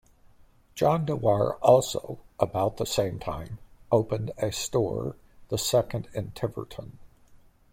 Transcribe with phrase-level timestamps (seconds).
[0.73, 3.59] John Dewar, also, about the same time,
[3.91, 5.15] opened a store,
[5.49, 6.97] the second in Tiverton.